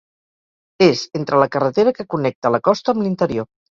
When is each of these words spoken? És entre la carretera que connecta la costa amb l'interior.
És 0.85 1.03
entre 1.19 1.41
la 1.43 1.47
carretera 1.57 1.93
que 1.99 2.07
connecta 2.15 2.53
la 2.57 2.63
costa 2.69 2.93
amb 2.97 3.07
l'interior. 3.09 3.49